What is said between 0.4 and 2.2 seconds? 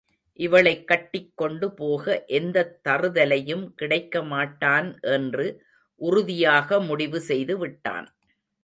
இவளைக் கட்டிக்கொண்டு போக